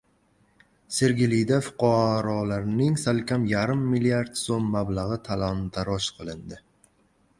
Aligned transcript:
Sergelida 0.99 1.59
fuqarolarning 1.65 2.97
salkam 3.03 3.45
yarim 3.51 3.83
milliard 3.93 4.41
so‘m 4.45 4.75
mablag‘i 4.77 5.23
talon-toroj 5.29 6.03
qilindi 6.19 6.61